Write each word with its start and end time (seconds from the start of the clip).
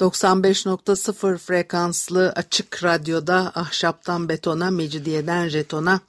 95.0 0.00 1.38
frekanslı 1.38 2.32
açık 2.36 2.84
radyoda 2.84 3.52
ahşaptan 3.54 4.28
betona, 4.28 4.70
mecidiyeden 4.70 5.48
jetona 5.48 6.00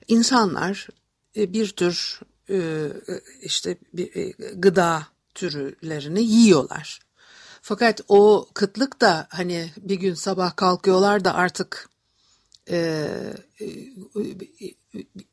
İnsanlar 0.08 0.88
e, 1.36 1.53
bir 1.53 1.69
tür 1.69 2.20
e, 2.50 2.88
işte 3.42 3.77
bir 3.92 4.34
gıda 4.55 5.06
türlerini 5.34 6.22
yiyorlar. 6.22 7.00
Fakat 7.62 8.00
o 8.08 8.48
kıtlık 8.55 9.00
da 9.00 9.27
hani 9.31 9.70
bir 9.77 9.94
gün 9.94 10.14
sabah 10.14 10.56
kalkıyorlar 10.56 11.25
da 11.25 11.34
artık 11.34 11.91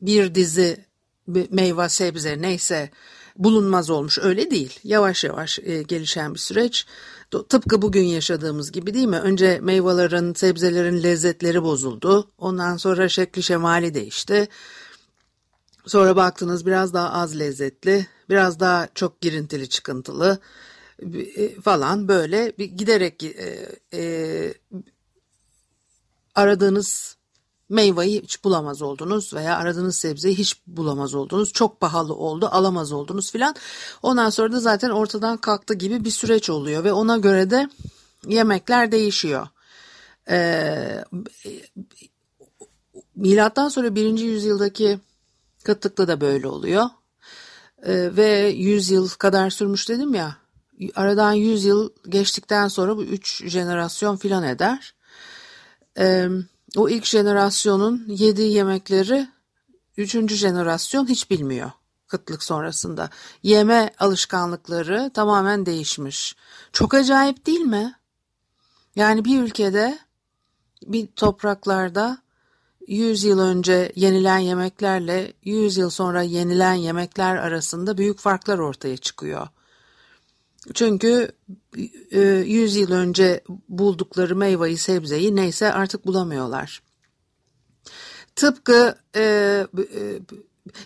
bir 0.01 0.35
dizi 0.35 0.85
meyve 1.27 1.89
sebze 1.89 2.41
neyse 2.41 2.89
bulunmaz 3.37 3.89
olmuş 3.89 4.19
öyle 4.21 4.51
değil. 4.51 4.79
Yavaş 4.83 5.23
yavaş 5.23 5.59
e, 5.59 5.83
gelişen 5.83 6.33
bir 6.33 6.39
süreç. 6.39 6.85
Tıpkı 7.49 7.81
bugün 7.81 8.03
yaşadığımız 8.03 8.71
gibi 8.71 8.93
değil 8.93 9.07
mi? 9.07 9.19
Önce 9.19 9.59
meyvelerin, 9.61 10.33
sebzelerin 10.33 11.03
lezzetleri 11.03 11.63
bozuldu. 11.63 12.31
Ondan 12.37 12.77
sonra 12.77 13.09
şekli 13.09 13.43
şemali 13.43 13.93
değişti. 13.93 14.47
Sonra 15.85 16.15
baktınız 16.15 16.65
biraz 16.65 16.93
daha 16.93 17.11
az 17.11 17.39
lezzetli, 17.39 18.07
biraz 18.29 18.59
daha 18.59 18.87
çok 18.95 19.21
girintili 19.21 19.69
çıkıntılı 19.69 20.39
e, 21.35 21.61
falan 21.61 22.07
böyle 22.07 22.49
giderek 22.49 23.23
e, 23.23 23.69
e, 23.93 24.53
aradığınız 26.35 27.16
meyveyi 27.69 28.21
hiç 28.21 28.43
bulamaz 28.43 28.81
oldunuz 28.81 29.33
veya 29.33 29.57
aradığınız 29.57 29.95
sebzeyi 29.95 30.37
hiç 30.37 30.61
bulamaz 30.67 31.13
oldunuz. 31.13 31.53
Çok 31.53 31.79
pahalı 31.79 32.15
oldu, 32.15 32.49
alamaz 32.51 32.91
oldunuz 32.91 33.31
filan. 33.31 33.55
Ondan 34.03 34.29
sonra 34.29 34.51
da 34.51 34.59
zaten 34.59 34.89
ortadan 34.89 35.37
kalktı 35.37 35.73
gibi 35.73 36.05
bir 36.05 36.11
süreç 36.11 36.49
oluyor 36.49 36.83
ve 36.83 36.93
ona 36.93 37.17
göre 37.17 37.49
de 37.49 37.69
yemekler 38.27 38.91
değişiyor. 38.91 39.47
Ee, 40.29 41.03
milattan 43.15 43.69
sonra 43.69 43.95
birinci 43.95 44.25
yüzyıldaki 44.25 44.99
kıtlıkta 45.63 46.07
da 46.07 46.21
böyle 46.21 46.47
oluyor. 46.47 46.85
Ee, 47.83 48.15
ve 48.15 48.47
yüz 48.47 48.89
yıl 48.89 49.09
kadar 49.09 49.49
sürmüş 49.49 49.89
dedim 49.89 50.13
ya. 50.13 50.37
Aradan 50.95 51.33
yüz 51.33 51.65
yıl 51.65 51.89
geçtikten 52.09 52.67
sonra 52.67 52.97
bu 52.97 53.03
üç 53.03 53.45
jenerasyon 53.45 54.17
filan 54.17 54.43
eder. 54.43 54.93
Ee, 55.99 56.29
o 56.75 56.89
ilk 56.89 57.05
jenerasyonun 57.05 58.05
yediği 58.07 58.53
yemekleri 58.53 59.27
üçüncü 59.97 60.35
jenerasyon 60.35 61.07
hiç 61.09 61.29
bilmiyor 61.29 61.71
kıtlık 62.07 62.43
sonrasında. 62.43 63.09
Yeme 63.43 63.89
alışkanlıkları 63.99 65.11
tamamen 65.13 65.65
değişmiş. 65.65 66.35
Çok 66.73 66.93
acayip 66.93 67.45
değil 67.45 67.59
mi? 67.59 67.95
Yani 68.95 69.25
bir 69.25 69.41
ülkede 69.41 69.99
bir 70.83 71.07
topraklarda 71.07 72.17
100 72.87 73.23
yıl 73.23 73.39
önce 73.39 73.91
yenilen 73.95 74.37
yemeklerle 74.37 75.33
100 75.43 75.77
yıl 75.77 75.89
sonra 75.89 76.21
yenilen 76.21 76.73
yemekler 76.73 77.35
arasında 77.35 77.97
büyük 77.97 78.19
farklar 78.19 78.59
ortaya 78.59 78.97
çıkıyor. 78.97 79.47
Çünkü 80.73 81.31
100 82.11 82.77
e, 82.77 82.79
yıl 82.79 82.91
önce 82.91 83.43
buldukları 83.69 84.35
meyveyi, 84.35 84.77
sebzeyi 84.77 85.35
neyse 85.35 85.73
artık 85.73 86.05
bulamıyorlar. 86.07 86.81
Tıpkı 88.35 88.95
e, 89.15 89.21
e, 89.77 90.19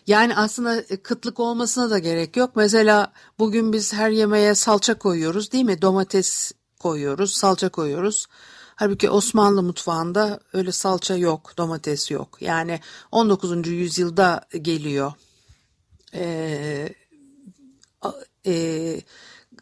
yani 0.08 0.36
aslında 0.36 0.84
kıtlık 1.03 1.40
olmasına 1.40 1.90
da 1.90 2.00
gerek 2.00 2.38
yok. 2.38 2.56
Mesela 2.56 3.14
bugün 3.40 3.74
biz 3.74 3.94
her 3.94 4.09
yemeğe 4.09 4.56
salça 4.56 4.97
koyuyoruz 4.97 5.52
değil 5.52 5.66
mi? 5.66 5.81
Domates 5.81 6.52
koyuyoruz, 6.80 7.34
salça 7.34 7.70
koyuyoruz. 7.70 8.28
Halbuki 8.75 9.09
Osmanlı 9.09 9.64
mutfağında 9.64 10.40
öyle 10.53 10.72
salça 10.72 11.16
yok, 11.16 11.53
domates 11.58 12.12
yok. 12.12 12.38
Yani 12.41 12.80
19. 13.12 13.68
yüzyılda 13.68 14.41
geliyor. 14.62 15.14
Ee, 16.14 16.96
e, 18.46 19.02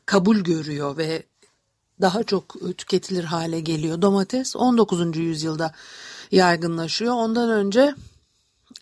kabul 0.09 0.38
görüyor 0.38 0.97
ve 0.97 1.24
daha 2.02 2.24
çok 2.24 2.56
tüketilir 2.78 3.24
hale 3.24 3.59
geliyor. 3.59 4.02
Domates 4.02 4.56
19. 4.56 5.18
yüzyılda 5.18 5.74
yaygınlaşıyor. 6.31 7.14
Ondan 7.14 7.50
önce 7.50 7.96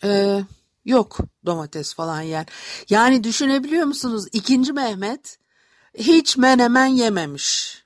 e, 0.04 0.40
yok 0.84 1.18
domates 1.46 1.94
falan 1.94 2.20
yer. 2.20 2.46
Yani 2.90 3.24
düşünebiliyor 3.24 3.84
musunuz? 3.84 4.26
İkinci 4.32 4.72
Mehmet 4.72 5.38
hiç 5.98 6.36
menemen 6.36 6.86
yememiş. 6.86 7.82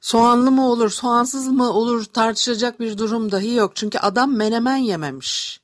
Soğanlı 0.00 0.50
mı 0.50 0.70
olur, 0.70 0.90
soğansız 0.90 1.48
mı 1.48 1.72
olur 1.72 2.04
tartışacak 2.04 2.80
bir 2.80 2.98
durum 2.98 3.32
dahi 3.32 3.54
yok. 3.54 3.76
Çünkü 3.76 3.98
adam 3.98 4.36
menemen 4.36 4.76
yememiş. 4.76 5.60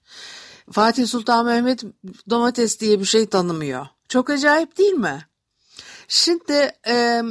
Fatih 0.73 1.07
Sultan 1.07 1.47
Mehmet 1.47 1.85
domates 2.31 2.81
diye 2.81 3.01
bir 3.01 3.05
şey 3.05 3.27
tanımıyor. 3.27 3.87
Çok 4.09 4.31
acayip 4.31 4.79
değil 4.79 4.93
mi? 4.93 5.30
Şimdi 6.13 6.73
e, 6.87 7.23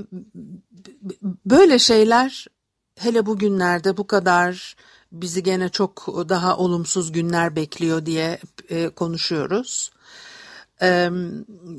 böyle 1.45 1.79
şeyler 1.79 2.47
hele 2.95 3.25
bugünlerde 3.25 3.97
bu 3.97 4.07
kadar 4.07 4.75
bizi 5.12 5.44
gene 5.44 5.69
çok 5.69 6.07
daha 6.29 6.57
olumsuz 6.57 7.12
günler 7.12 7.56
bekliyor 7.56 8.06
diye 8.06 8.40
e, 8.69 8.90
konuşuyoruz. 8.90 9.91
E, 10.81 11.09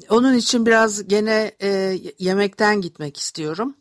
onun 0.09 0.35
için 0.35 0.67
biraz 0.67 1.09
gene 1.09 1.53
e, 1.63 1.99
yemekten 2.19 2.81
gitmek 2.81 3.17
istiyorum. 3.17 3.77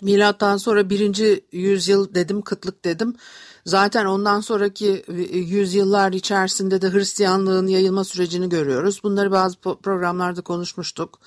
Milattan 0.00 0.56
sonra 0.56 0.90
birinci 0.90 1.44
yüzyıl 1.52 2.14
dedim, 2.14 2.42
kıtlık 2.42 2.84
dedim. 2.84 3.16
Zaten 3.66 4.04
ondan 4.04 4.40
sonraki 4.40 5.04
yüzyıllar 5.32 6.12
içerisinde 6.12 6.82
de 6.82 6.92
Hristiyanlığın 6.92 7.66
yayılma 7.66 8.04
sürecini 8.04 8.48
görüyoruz. 8.48 9.00
Bunları 9.02 9.30
bazı 9.30 9.60
programlarda 9.60 10.40
konuşmuştuk. 10.40 11.18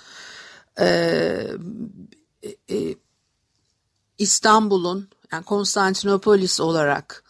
Ee, 0.80 1.48
e, 2.69 2.95
İstanbul'un 4.18 5.10
yani 5.31 5.44
Konstantinopolis 5.44 6.60
olarak 6.60 7.24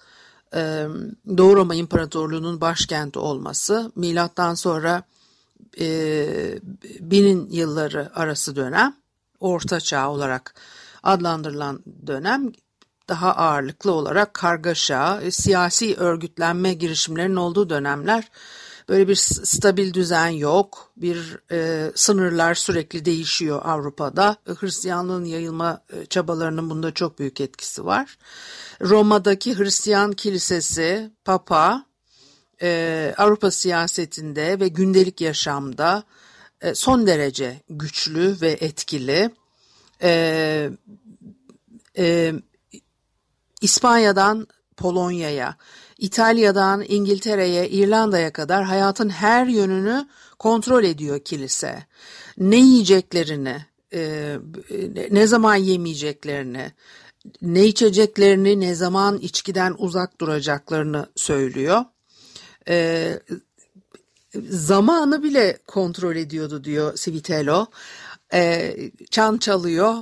e, 0.55 0.87
Doğu 1.37 1.55
Roma 1.55 1.75
İmparatorluğu'nun 1.75 2.61
başkenti 2.61 3.19
olması 3.19 3.91
milattan 3.95 4.53
sonra 4.53 5.03
e, 5.79 6.59
binin 6.99 7.49
yılları 7.49 8.11
arası 8.15 8.55
dönem 8.55 8.95
Orta 9.39 9.79
Çağ 9.79 10.09
olarak 10.11 10.55
adlandırılan 11.03 11.83
dönem 12.07 12.51
daha 13.09 13.35
ağırlıklı 13.35 13.91
olarak 13.91 14.33
kargaşa, 14.33 15.21
siyasi 15.31 15.95
örgütlenme 15.95 16.73
girişimlerinin 16.73 17.35
olduğu 17.35 17.69
dönemler 17.69 18.31
Böyle 18.89 19.07
bir 19.07 19.15
stabil 19.15 19.93
düzen 19.93 20.27
yok. 20.27 20.91
Bir 20.97 21.39
e, 21.51 21.91
sınırlar 21.95 22.55
sürekli 22.55 23.05
değişiyor 23.05 23.61
Avrupa'da. 23.63 24.37
Hristiyanlığın 24.59 25.25
yayılma 25.25 25.81
e, 25.93 26.05
çabalarının 26.05 26.69
bunda 26.69 26.93
çok 26.93 27.19
büyük 27.19 27.41
etkisi 27.41 27.85
var. 27.85 28.17
Roma'daki 28.81 29.57
Hristiyan 29.57 30.11
kilisesi, 30.11 31.11
Papa, 31.25 31.85
e, 32.61 33.13
Avrupa 33.17 33.51
siyasetinde 33.51 34.59
ve 34.59 34.67
gündelik 34.67 35.21
yaşamda 35.21 36.03
e, 36.61 36.75
son 36.75 37.07
derece 37.07 37.61
güçlü 37.69 38.37
ve 38.41 38.51
etkili. 38.51 39.31
e, 40.01 40.69
e, 41.97 42.33
İspanya'dan 43.61 44.47
Polonya'ya, 44.77 45.57
İtalya'dan 45.97 46.83
İngiltere'ye, 46.87 47.69
İrlanda'ya 47.69 48.33
kadar 48.33 48.63
hayatın 48.63 49.09
her 49.09 49.45
yönünü 49.45 50.07
kontrol 50.39 50.83
ediyor 50.83 51.19
kilise. 51.19 51.83
Ne 52.37 52.55
yiyeceklerini, 52.55 53.65
e, 53.93 54.35
ne 55.11 55.27
zaman 55.27 55.55
yemeyeceklerini, 55.55 56.71
ne 57.41 57.65
içeceklerini, 57.65 58.59
ne 58.59 58.75
zaman 58.75 59.17
içkiden 59.17 59.75
uzak 59.77 60.21
duracaklarını 60.21 61.05
söylüyor. 61.15 61.85
E, 62.67 63.19
zamanı 64.49 65.23
bile 65.23 65.57
kontrol 65.67 66.15
ediyordu 66.15 66.63
diyor 66.63 66.95
Civitello. 66.95 67.65
E, 68.33 68.75
çan 69.11 69.37
çalıyor. 69.37 69.95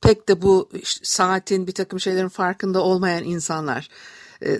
Pek 0.00 0.28
de 0.28 0.42
bu 0.42 0.70
saatin 1.02 1.66
bir 1.66 1.72
takım 1.72 2.00
şeylerin 2.00 2.28
farkında 2.28 2.82
olmayan 2.82 3.24
insanlar 3.24 3.88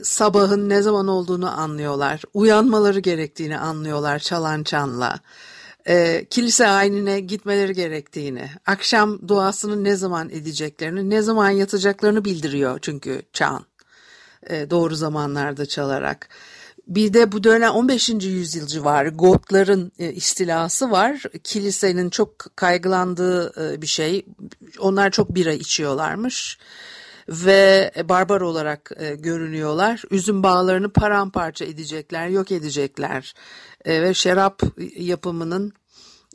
sabahın 0.02 0.68
ne 0.68 0.82
zaman 0.82 1.08
olduğunu 1.08 1.60
anlıyorlar. 1.60 2.22
Uyanmaları 2.34 3.00
gerektiğini 3.00 3.58
anlıyorlar 3.58 4.18
çalan 4.18 4.62
çanla. 4.62 5.20
E, 5.88 6.26
kilise 6.30 6.68
ayinine 6.68 7.20
gitmeleri 7.20 7.74
gerektiğini, 7.74 8.50
akşam 8.66 9.28
duasını 9.28 9.84
ne 9.84 9.96
zaman 9.96 10.30
edeceklerini, 10.30 11.10
ne 11.10 11.22
zaman 11.22 11.50
yatacaklarını 11.50 12.24
bildiriyor 12.24 12.78
çünkü 12.82 13.22
çan. 13.32 13.64
E, 14.50 14.70
doğru 14.70 14.94
zamanlarda 14.94 15.66
çalarak. 15.66 16.28
Bir 16.86 17.12
de 17.12 17.32
bu 17.32 17.44
dönem 17.44 17.70
15. 17.70 18.08
yüzyıl 18.08 18.66
civarı 18.66 19.08
Gotların 19.08 19.92
e, 19.98 20.12
istilası 20.12 20.90
var. 20.90 21.22
Kilisenin 21.44 22.10
çok 22.10 22.56
kaygılandığı 22.56 23.72
e, 23.74 23.82
bir 23.82 23.86
şey. 23.86 24.26
Onlar 24.78 25.10
çok 25.10 25.34
bira 25.34 25.52
içiyorlarmış 25.52 26.58
ve 27.28 27.92
barbar 28.08 28.40
olarak 28.40 28.90
e, 28.96 29.14
görünüyorlar. 29.14 30.02
Üzüm 30.10 30.42
bağlarını 30.42 30.92
paramparça 30.92 31.64
edecekler, 31.64 32.28
yok 32.28 32.52
edecekler 32.52 33.34
e, 33.84 34.02
ve 34.02 34.14
şarap 34.14 34.62
yapımının 34.96 35.72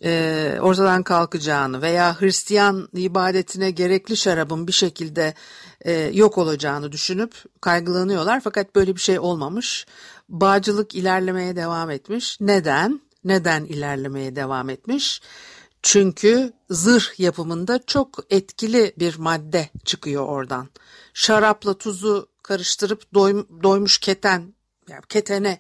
e, 0.04 0.58
ortadan 0.62 1.04
kalkacağını 1.04 1.82
veya 1.82 2.22
Hristiyan 2.22 2.90
ibadetine 2.94 3.72
gerekli 3.72 4.18
şarabın 4.18 4.68
bir 4.68 4.74
şekilde 4.74 5.34
e, 5.82 5.92
yok 6.14 6.38
olacağını 6.38 6.92
düşünüp 6.92 7.34
kaygılanıyorlar. 7.62 8.42
Fakat 8.44 8.76
böyle 8.76 8.96
bir 8.96 9.02
şey 9.02 9.20
olmamış. 9.20 9.86
Bağcılık 10.30 10.96
ilerlemeye 10.96 11.56
devam 11.56 11.90
etmiş. 11.90 12.38
Neden? 12.42 13.02
Neden 13.24 13.66
ilerlemeye 13.66 14.36
devam 14.36 14.70
etmiş? 14.70 15.22
Çünkü 15.84 16.54
zırh 16.70 17.20
yapımında 17.20 17.80
çok 17.86 18.20
etkili 18.30 18.94
bir 19.00 19.18
madde 19.18 19.70
çıkıyor 19.86 20.26
oradan. 20.28 20.70
Şarapla 21.14 21.78
tuzu 21.78 22.28
karıştırıp 22.44 23.14
doy, 23.14 23.46
doymuş 23.64 23.98
keten, 23.98 24.54
yani 24.90 25.02
ketene, 25.10 25.60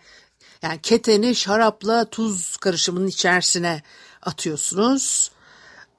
yani 0.61 0.79
keteni 0.81 1.35
şarapla 1.35 2.09
tuz 2.09 2.57
karışımının 2.57 3.07
içerisine 3.07 3.83
atıyorsunuz. 4.21 5.31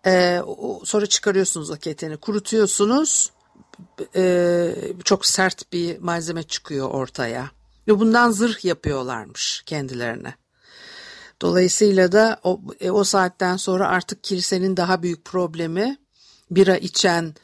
Ee, 0.06 0.40
sonra 0.84 1.06
çıkarıyorsunuz 1.06 1.70
o 1.70 1.76
keteni, 1.76 2.16
kurutuyorsunuz. 2.16 3.30
Ee, 4.16 4.74
çok 5.04 5.26
sert 5.26 5.72
bir 5.72 5.98
malzeme 5.98 6.42
çıkıyor 6.42 6.90
ortaya. 6.90 7.50
Ve 7.88 8.00
bundan 8.00 8.30
zırh 8.30 8.64
yapıyorlarmış 8.64 9.62
kendilerine. 9.66 10.34
Dolayısıyla 11.40 12.12
da 12.12 12.40
o, 12.44 12.60
e, 12.80 12.90
o 12.90 13.04
saatten 13.04 13.56
sonra 13.56 13.88
artık 13.88 14.24
kilisenin 14.24 14.76
daha 14.76 15.02
büyük 15.02 15.24
problemi 15.24 15.96
bira 16.50 16.76
içen 16.76 17.34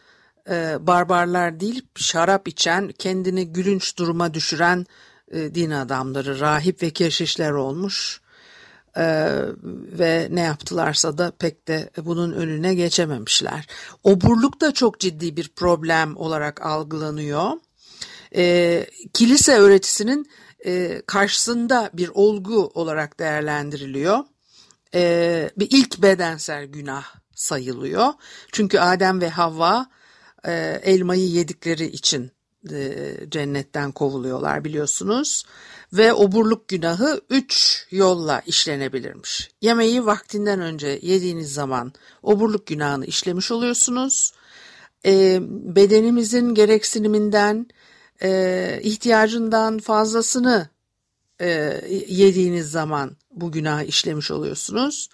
e, 0.50 0.76
barbarlar 0.80 1.60
değil, 1.60 1.86
şarap 1.96 2.48
içen, 2.48 2.92
kendini 2.98 3.52
gülünç 3.52 3.98
duruma 3.98 4.34
düşüren 4.34 4.86
e, 5.30 5.54
din 5.54 5.70
adamları, 5.70 6.40
rahip 6.40 6.82
ve 6.82 6.90
keşişler 6.90 7.50
olmuş. 7.50 8.20
E, 8.96 9.04
ve 9.98 10.28
ne 10.30 10.40
yaptılarsa 10.40 11.18
da 11.18 11.32
pek 11.38 11.68
de 11.68 11.90
bunun 12.04 12.32
önüne 12.32 12.74
geçememişler. 12.74 13.66
Oburluk 14.04 14.60
da 14.60 14.74
çok 14.74 15.00
ciddi 15.00 15.36
bir 15.36 15.48
problem 15.48 16.16
olarak 16.16 16.66
algılanıyor. 16.66 17.50
E, 18.36 18.86
kilise 19.12 19.56
öğretisinin 19.56 20.30
e, 20.64 21.02
karşısında 21.06 21.90
bir 21.92 22.10
olgu 22.14 22.70
olarak 22.74 23.18
değerlendiriliyor. 23.18 24.18
E, 24.94 25.50
bir 25.56 25.68
ilk 25.70 26.02
bedensel 26.02 26.64
günah 26.64 27.04
sayılıyor. 27.34 28.12
Çünkü 28.52 28.78
Adem 28.78 29.20
ve 29.20 29.28
Havva 29.28 29.86
e, 30.44 30.80
elmayı 30.84 31.28
yedikleri 31.28 31.86
için 31.86 32.30
e, 32.72 33.16
cennetten 33.30 33.92
kovuluyorlar 33.92 34.64
biliyorsunuz. 34.64 35.44
Ve 35.92 36.12
oburluk 36.12 36.68
günahı 36.68 37.20
üç 37.30 37.86
yolla 37.90 38.42
işlenebilirmiş. 38.46 39.50
Yemeği 39.60 40.06
vaktinden 40.06 40.60
önce 40.60 40.98
yediğiniz 41.02 41.54
zaman 41.54 41.92
oburluk 42.22 42.66
günahını 42.66 43.06
işlemiş 43.06 43.50
oluyorsunuz. 43.50 44.32
E, 45.06 45.38
bedenimizin 45.50 46.54
gereksiniminden 46.54 47.66
e, 48.22 48.80
ihtiyacından 48.82 49.78
fazlasını 49.78 50.68
e, 51.40 51.80
yediğiniz 52.08 52.70
zaman 52.70 53.16
bu 53.30 53.52
günah 53.52 53.82
işlemiş 53.82 54.30
oluyorsunuz. 54.30 55.08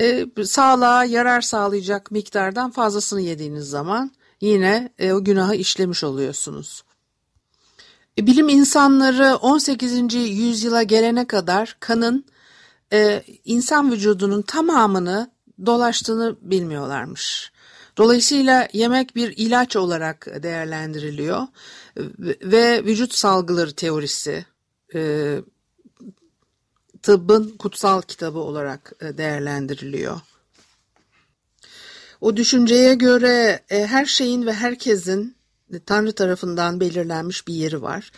E, 0.00 0.26
sağlığa 0.44 1.04
yarar 1.04 1.40
sağlayacak 1.40 2.10
miktardan 2.10 2.70
fazlasını 2.70 3.20
yediğiniz 3.20 3.64
zaman 3.70 4.10
yine 4.40 4.92
e, 4.98 5.12
o 5.12 5.24
günahı 5.24 5.54
işlemiş 5.54 6.04
oluyorsunuz. 6.04 6.82
E, 8.18 8.26
bilim 8.26 8.48
insanları 8.48 9.36
18. 9.36 10.14
yüzyıla 10.14 10.82
gelene 10.82 11.26
kadar 11.26 11.76
kanın 11.80 12.24
e, 12.92 13.22
insan 13.44 13.92
vücudunun 13.92 14.42
tamamını 14.42 15.30
dolaştığını 15.66 16.36
bilmiyorlarmış. 16.40 17.52
Dolayısıyla 17.98 18.68
yemek 18.72 19.16
bir 19.16 19.34
ilaç 19.36 19.76
olarak 19.76 20.42
değerlendiriliyor 20.42 21.46
ve 22.42 22.84
vücut 22.84 23.14
salgıları 23.14 23.72
teorisi 23.72 24.46
e, 24.94 25.34
tıbbın 27.02 27.56
kutsal 27.58 28.02
kitabı 28.02 28.38
olarak 28.38 28.92
e, 29.00 29.18
değerlendiriliyor. 29.18 30.20
O 32.20 32.36
düşünceye 32.36 32.94
göre 32.94 33.64
e, 33.70 33.86
her 33.86 34.06
şeyin 34.06 34.46
ve 34.46 34.52
herkesin 34.52 35.36
Tanrı 35.86 36.12
tarafından 36.12 36.80
belirlenmiş 36.80 37.48
bir 37.48 37.54
yeri 37.54 37.82
var. 37.82 38.12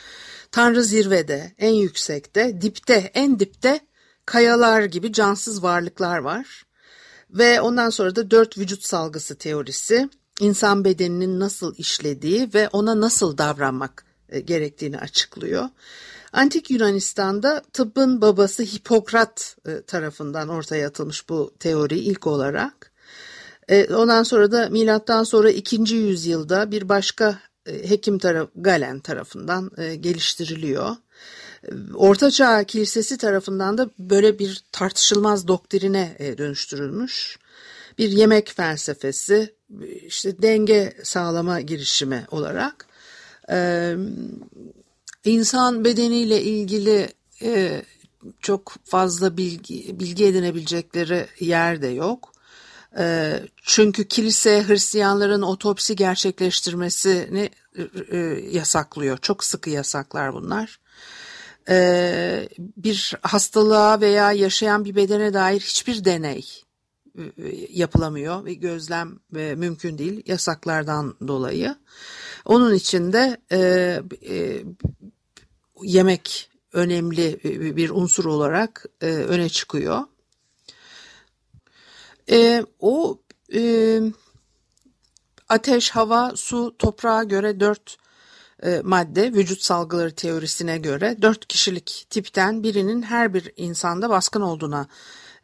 Tanrı 0.52 0.85
zirvede, 0.85 1.52
en 1.59 1.75
yüksekte, 1.75 2.61
dipte, 2.61 3.11
en 3.14 3.40
dipte 3.40 3.81
kayalar 4.26 4.83
gibi 4.83 5.12
cansız 5.12 5.62
varlıklar 5.62 6.19
var. 6.19 6.64
Ve 7.33 7.61
ondan 7.61 7.91
sonra 7.91 8.17
da 8.17 8.31
dört 8.31 8.59
vücut 8.59 8.85
salgısı 8.85 9.35
teorisi 9.35 10.09
insan 10.41 10.85
bedeninin 10.85 11.41
nasıl 11.41 11.75
işlediği 11.77 12.51
ve 12.55 12.69
ona 12.69 13.01
nasıl 13.01 13.39
davranmak 13.39 14.05
e, 14.29 14.41
gerektiğini 14.41 14.99
açıklıyor. 14.99 15.69
Antik 16.33 16.71
Yunanistan'da 16.71 17.63
tıbbın 17.73 18.21
babası 18.21 18.63
Hipokrat 18.63 19.57
e, 19.67 19.83
tarafından 19.83 20.49
ortaya 20.49 20.89
atılmış 20.89 21.29
bu 21.29 21.55
teori 21.59 21.99
ilk 21.99 22.27
olarak. 22.27 22.93
E, 23.69 23.95
ondan 23.95 24.23
sonra 24.23 24.53
da 24.53 24.69
milattan 24.69 25.25
sonra 25.25 25.51
2. 25.51 25.95
yüzyılda 25.95 26.71
bir 26.71 26.89
başka 26.89 27.39
hekim 27.67 28.19
taraf 28.19 28.49
Galen 28.57 29.01
tarafından 29.01 29.71
geliştiriliyor. 30.01 30.97
Orta 31.95 32.31
Çağ 32.31 32.64
Kilisesi 32.64 33.19
tarafından 33.19 33.79
da 33.79 33.90
böyle 33.99 34.38
bir 34.38 34.64
tartışılmaz 34.73 35.49
doktrine 35.49 36.17
dönüştürülmüş. 36.38 37.38
Bir 37.99 38.11
yemek 38.11 38.52
felsefesi, 38.57 39.55
işte 40.07 40.43
denge 40.43 40.97
sağlama 41.02 41.61
girişimi 41.61 42.26
olarak 42.31 42.87
insan 45.25 45.85
bedeniyle 45.85 46.43
ilgili 46.43 47.09
çok 48.40 48.75
fazla 48.85 49.37
bilgi, 49.37 50.00
bilgi 50.00 50.26
edinebilecekleri 50.26 51.26
yer 51.40 51.83
de 51.83 51.87
yok. 51.87 52.33
Çünkü 53.62 54.09
kilise 54.09 54.64
Hristiyanların 54.69 55.43
otopsi 55.43 55.97
gerçekleştirmesini 55.97 57.50
yasaklıyor. 58.52 59.19
Çok 59.19 59.45
sıkı 59.45 59.71
yasaklar 59.71 60.35
bunlar. 60.35 60.81
Bir 62.77 63.15
hastalığa 63.23 64.00
veya 64.00 64.33
yaşayan 64.33 64.85
bir 64.85 64.97
bedene 64.97 65.35
dair 65.35 65.61
hiçbir 65.61 66.05
deney 66.05 66.65
yapılamıyor 67.69 68.45
ve 68.45 68.55
gözlem 68.55 69.19
mümkün 69.33 69.99
değil 69.99 70.23
yasaklardan 70.27 71.15
dolayı. 71.29 71.77
Onun 72.45 72.75
için 72.75 73.12
de 73.12 73.41
yemek 75.83 76.50
önemli 76.73 77.41
bir 77.77 77.91
unsur 77.91 78.25
olarak 78.25 78.87
öne 79.00 79.49
çıkıyor. 79.49 80.05
o 82.81 83.21
ateş, 85.49 85.91
hava, 85.91 86.33
su, 86.37 86.75
toprağa 86.79 87.25
göre 87.25 87.61
dört 87.61 87.97
e, 88.62 88.81
madde 88.85 89.33
vücut 89.33 89.62
salgıları 89.62 90.14
teorisine 90.14 90.79
göre 90.79 91.17
dört 91.23 91.47
kişilik 91.47 92.07
tipten 92.11 92.62
birinin 92.62 93.02
her 93.02 93.35
bir 93.35 93.52
insanda 93.57 94.11
baskın 94.11 94.40
olduğuna 94.40 94.87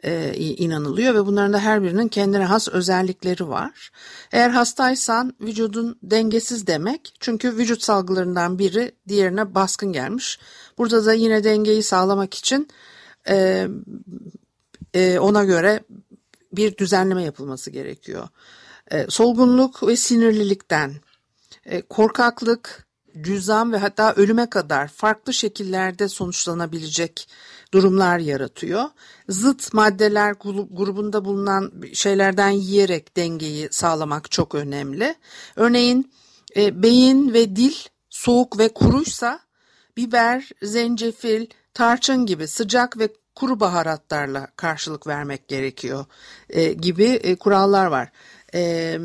e, 0.02 0.34
inanılıyor 0.34 1.14
ve 1.14 1.26
bunların 1.26 1.52
da 1.52 1.58
her 1.58 1.82
birinin 1.82 2.08
kendine 2.08 2.44
has 2.44 2.68
özellikleri 2.68 3.48
var. 3.48 3.90
Eğer 4.32 4.50
hastaysan 4.50 5.34
vücudun 5.40 5.98
dengesiz 6.02 6.66
demek 6.66 7.14
çünkü 7.20 7.56
vücut 7.56 7.82
salgılarından 7.82 8.58
biri 8.58 8.92
diğerine 9.08 9.54
baskın 9.54 9.92
gelmiş. 9.92 10.38
Burada 10.78 11.06
da 11.06 11.12
yine 11.12 11.44
dengeyi 11.44 11.82
sağlamak 11.82 12.34
için 12.34 12.68
e, 13.28 13.68
e, 14.94 15.18
ona 15.18 15.44
göre 15.44 15.80
bir 16.52 16.76
düzenleme 16.76 17.22
yapılması 17.22 17.70
gerekiyor. 17.70 18.28
E, 18.90 19.06
solgunluk 19.08 19.86
ve 19.86 19.96
sinirlilikten, 19.96 20.94
e, 21.66 21.82
korkaklık, 21.82 22.85
cüzdan 23.20 23.72
ve 23.72 23.76
hatta 23.76 24.14
ölüme 24.14 24.50
kadar 24.50 24.88
farklı 24.88 25.34
şekillerde 25.34 26.08
sonuçlanabilecek 26.08 27.28
durumlar 27.74 28.18
yaratıyor. 28.18 28.84
Zıt 29.28 29.74
maddeler 29.74 30.32
grubunda 30.70 31.24
bulunan 31.24 31.72
şeylerden 31.92 32.50
yiyerek 32.50 33.16
dengeyi 33.16 33.68
sağlamak 33.70 34.30
çok 34.30 34.54
önemli. 34.54 35.14
Örneğin 35.56 36.12
e, 36.56 36.82
beyin 36.82 37.32
ve 37.32 37.56
dil 37.56 37.74
soğuk 38.10 38.58
ve 38.58 38.68
kuruysa 38.68 39.40
biber, 39.96 40.50
zencefil, 40.62 41.46
tarçın 41.74 42.26
gibi 42.26 42.48
sıcak 42.48 42.98
ve 42.98 43.08
kuru 43.34 43.60
baharatlarla 43.60 44.48
karşılık 44.56 45.06
vermek 45.06 45.48
gerekiyor 45.48 46.04
e, 46.50 46.72
gibi 46.72 47.04
e, 47.04 47.36
kurallar 47.36 47.86
var. 47.86 48.10
E, 48.54 48.98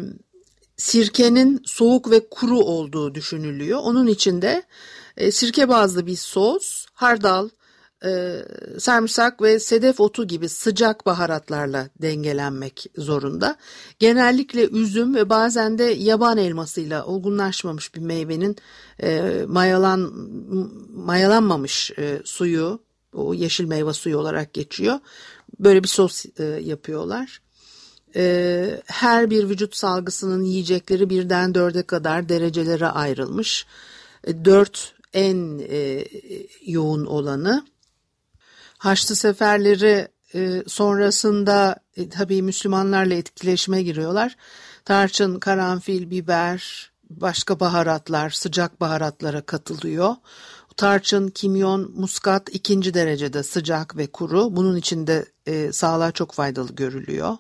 sirkenin 0.82 1.62
soğuk 1.66 2.12
ve 2.12 2.30
kuru 2.30 2.60
olduğu 2.60 3.16
düşünülüyor. 3.16 3.80
Onun 3.84 4.08
içinde 4.08 4.64
e, 5.18 5.32
sirke 5.32 5.70
bazlı 5.70 6.08
bir 6.08 6.16
sos, 6.16 6.86
hardal, 6.94 7.50
e, 8.06 8.36
sarımsak 8.80 9.42
ve 9.42 9.60
sedef 9.60 10.00
otu 10.00 10.28
gibi 10.28 10.50
sıcak 10.50 11.06
baharatlarla 11.06 11.90
dengelenmek 12.02 12.86
zorunda. 12.98 13.56
Genellikle 14.00 14.68
üzüm 14.68 15.16
ve 15.16 15.30
bazen 15.30 15.78
de 15.78 15.84
yaban 15.84 16.38
elmasıyla 16.38 17.06
olgunlaşmamış 17.06 17.96
bir 17.96 18.02
meyvenin 18.02 18.56
e, 19.04 19.42
mayalan 19.48 20.00
mayalanmamış 20.96 21.92
e, 21.98 22.22
suyu, 22.26 22.80
o 23.14 23.34
yeşil 23.34 23.66
meyve 23.66 23.94
suyu 23.94 24.18
olarak 24.18 24.54
geçiyor. 24.54 25.00
Böyle 25.60 25.84
bir 25.84 25.88
sos 25.88 26.26
e, 26.40 26.44
yapıyorlar. 26.44 27.42
E, 28.16 28.82
her 28.86 29.30
bir 29.30 29.50
vücut 29.50 29.76
salgısının 29.76 30.44
yiyecekleri 30.44 31.10
birden 31.10 31.56
dörde 31.56 31.84
kadar 31.84 32.30
derecelere 32.30 32.88
ayrılmış. 32.88 33.66
E, 34.24 34.46
dört 34.46 34.94
en 35.14 35.62
e, 35.70 36.06
yoğun 36.66 37.06
olanı. 37.06 37.66
Haçlı 38.78 39.16
seferleri 39.16 40.08
e, 40.36 40.64
sonrasında 40.68 41.76
e, 41.98 42.10
tabii 42.10 42.42
Müslümanlarla 42.42 43.14
etkileşime 43.14 43.84
giriyorlar. 43.84 44.38
Tarçın, 44.86 45.40
karanfil, 45.40 46.10
biber, 46.10 46.92
başka 47.10 47.60
baharatlar, 47.60 48.30
sıcak 48.30 48.82
baharatlara 48.82 49.42
katılıyor. 49.42 50.16
Tarçın, 50.78 51.28
kimyon, 51.28 51.92
muskat 51.96 52.50
ikinci 52.56 52.94
derecede 52.94 53.44
sıcak 53.44 53.98
ve 53.98 54.08
kuru. 54.08 54.56
Bunun 54.56 54.76
içinde 54.76 55.26
e, 55.46 55.72
sağlığa 55.72 56.12
çok 56.12 56.32
faydalı 56.32 56.76
görülüyor. 56.76 57.38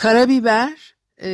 Karabiber 0.00 0.94
e, 1.22 1.30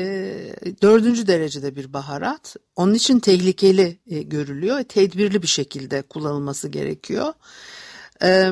dördüncü 0.83 1.27
derecede 1.27 1.77
bir 1.77 1.93
baharat. 1.93 2.57
Onun 2.77 2.95
için 2.95 3.21
tehlikeli 3.21 3.99
e, 4.07 4.23
görülüyor. 4.23 4.83
Tedbirli 4.83 5.43
bir 5.43 5.47
şekilde 5.47 6.03
kullanılması 6.03 6.69
gerekiyor. 6.69 7.33
E, 8.23 8.51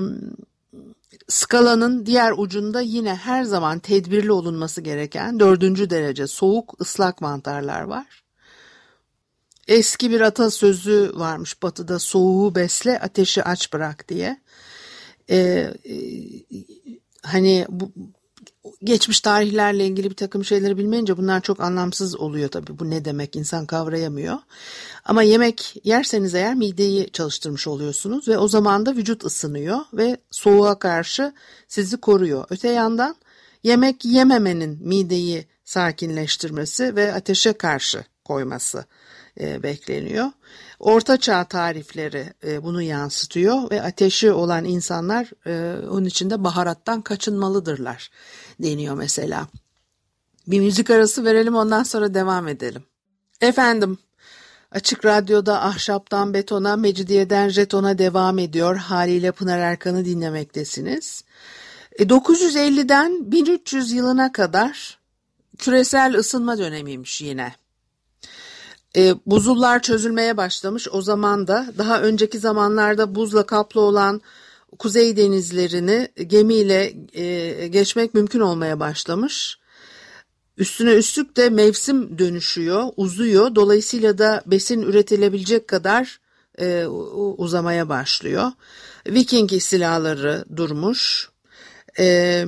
skalanın 1.28 2.06
diğer 2.06 2.35
ucunda 2.37 2.80
yine 2.80 3.14
her 3.14 3.44
zaman 3.44 3.78
tedbirli 3.78 4.33
olunması 4.33 4.80
gereken 4.80 5.40
dördüncü 5.40 5.90
derece 5.90 6.26
soğuk 6.26 6.80
ıslak 6.80 7.21
mantarlar 7.21 7.83
var. 7.83 8.25
Eski 9.68 10.11
bir 10.11 10.21
atasözü 10.21 11.12
varmış 11.14 11.62
batıda 11.62 11.99
soğuğu 11.99 12.54
besle 12.54 13.00
ateşi 13.00 13.44
aç 13.44 13.73
bırak 13.73 14.09
diye. 14.09 14.40
Ee, 15.30 15.37
e, 15.37 15.94
hani 17.23 17.66
bu 17.68 17.92
geçmiş 18.85 19.21
tarihlerle 19.21 19.87
ilgili 19.87 20.11
bir 20.11 20.16
takım 20.16 20.44
şeyleri 20.44 20.78
bilmeyince 20.78 21.16
bunlar 21.16 21.40
çok 21.40 21.61
anlamsız 21.61 22.16
oluyor 22.16 22.49
tabii. 22.49 22.78
Bu 22.78 22.90
ne 22.90 23.04
demek 23.04 23.37
insan 23.37 23.66
kavrayamıyor. 23.66 24.38
Ama 25.04 25.23
yemek 25.23 25.76
yerseniz 25.85 26.35
eğer 26.35 26.54
mideyi 26.54 27.11
çalıştırmış 27.12 27.66
oluyorsunuz 27.66 28.28
ve 28.28 28.38
o 28.38 28.49
zaman 28.49 28.87
da 28.87 28.97
vücut 28.97 29.25
ısınıyor 29.25 29.78
ve 29.92 30.16
soğuğa 30.30 30.78
karşı 30.78 31.33
sizi 31.68 31.97
koruyor. 31.97 32.44
Öte 32.50 32.68
yandan 32.68 33.16
yemek 33.62 34.04
yememenin 34.04 34.88
mideyi 34.88 35.47
sakinleştirmesi 35.64 36.97
ve 36.97 37.14
ateşe 37.14 37.52
karşı 37.52 38.04
koyması 38.25 38.85
e, 39.41 39.62
bekleniyor. 39.62 40.31
Orta 40.81 41.17
çağ 41.17 41.45
tarifleri 41.45 42.33
e, 42.47 42.62
bunu 42.62 42.83
yansıtıyor 42.83 43.71
ve 43.71 43.83
ateşi 43.83 44.33
olan 44.33 44.64
insanlar 44.64 45.31
e, 45.47 45.87
onun 45.88 46.05
içinde 46.05 46.45
baharattan 46.45 47.03
kaçınmalıdırlar 47.03 48.11
deniyor 48.62 48.95
mesela. 48.95 49.49
Bir 50.47 50.61
müzik 50.61 50.91
arası 50.91 51.25
verelim 51.25 51.55
ondan 51.55 51.83
sonra 51.83 52.14
devam 52.14 52.49
edelim. 52.49 52.83
Efendim 53.41 53.99
Açık 54.75 55.05
Radyo'da 55.05 55.62
ahşaptan 55.62 56.35
betona, 56.35 56.76
mecidiyeden 56.76 57.49
jetona 57.49 57.99
devam 57.99 58.38
ediyor. 58.38 58.76
Haliyle 58.76 59.33
Pınar 59.33 59.59
Erkan'ı 59.59 60.05
dinlemektesiniz. 60.05 61.25
950'den 61.99 63.33
1300 63.33 63.93
yılına 63.93 64.33
kadar 64.33 64.99
küresel 65.59 66.14
ısınma 66.14 66.59
dönemiymiş 66.59 67.21
yine. 67.21 67.55
E, 68.96 69.14
buzullar 69.26 69.82
çözülmeye 69.82 70.36
başlamış. 70.36 70.88
O 70.90 71.02
zaman 71.02 71.46
da 71.46 71.66
daha 71.78 72.00
önceki 72.00 72.38
zamanlarda 72.38 73.14
buzla 73.14 73.46
kaplı 73.46 73.80
olan 73.80 74.20
kuzey 74.78 75.16
denizlerini 75.16 76.08
gemiyle 76.26 76.94
e, 77.12 77.68
geçmek 77.68 78.14
mümkün 78.14 78.40
olmaya 78.40 78.80
başlamış. 78.80 79.58
Üstüne 80.58 80.92
üstlük 80.94 81.36
de 81.36 81.50
mevsim 81.50 82.18
dönüşüyor, 82.18 82.84
uzuyor. 82.96 83.54
Dolayısıyla 83.54 84.18
da 84.18 84.42
besin 84.46 84.82
üretilebilecek 84.82 85.68
kadar 85.68 86.20
e, 86.58 86.86
uzamaya 87.36 87.88
başlıyor. 87.88 88.52
Viking 89.06 89.52
istilaları 89.52 90.44
durmuş. 90.56 91.30
E, 91.98 92.44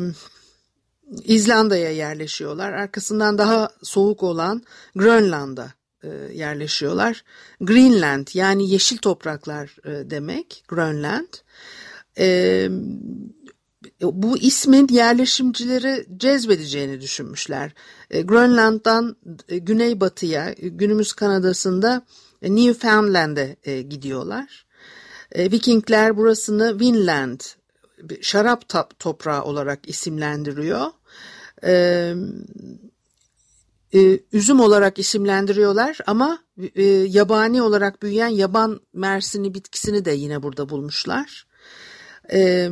İzlanda'ya 1.25 1.91
yerleşiyorlar. 1.91 2.73
Arkasından 2.73 3.39
daha 3.39 3.71
soğuk 3.83 4.23
olan 4.23 4.63
Grönland'a 4.97 5.76
e, 6.03 6.09
yerleşiyorlar. 6.33 7.25
Greenland 7.61 8.27
yani 8.35 8.71
yeşil 8.71 8.99
topraklar 8.99 9.77
e, 9.85 10.11
demek 10.11 10.65
Grönland. 10.69 11.35
E, 12.19 12.69
bu 14.01 14.39
ismin 14.39 14.89
yerleşimcileri 14.89 16.07
cezbedeceğini 16.17 17.01
düşünmüşler. 17.01 17.73
Grönland'dan 18.11 19.17
güneybatıya 19.49 20.55
günümüz 20.59 21.13
Kanada'sında 21.13 22.07
Newfoundland'e 22.43 23.83
gidiyorlar. 23.83 24.67
Vikingler 25.37 26.17
burasını 26.17 26.81
Vinland, 26.81 27.41
şarap 28.21 28.69
toprağı 28.99 29.45
olarak 29.45 29.89
isimlendiriyor 29.89 30.91
e, 31.65 32.15
üzüm 34.33 34.61
olarak 34.61 34.99
isimlendiriyorlar 34.99 35.99
ama 36.07 36.39
e, 36.75 36.83
yabani 36.85 37.63
olarak 37.63 38.03
büyüyen 38.03 38.29
yaban 38.29 38.81
mersini 38.93 39.55
bitkisini 39.55 40.05
de 40.05 40.13
yine 40.13 40.43
burada 40.43 40.69
bulmuşlar. 40.69 41.47
E, 42.33 42.71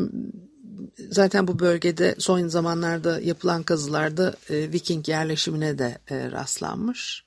zaten 1.10 1.46
bu 1.46 1.58
bölgede 1.58 2.14
son 2.18 2.48
zamanlarda 2.48 3.20
yapılan 3.20 3.62
kazılarda 3.62 4.34
e, 4.50 4.72
Viking 4.72 5.08
yerleşimine 5.08 5.78
de 5.78 5.98
e, 6.10 6.30
rastlanmış. 6.30 7.24